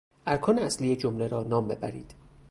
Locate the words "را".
1.27-1.43